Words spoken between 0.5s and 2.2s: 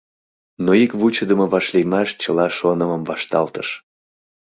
Но ик вучыдымо вашлиймаш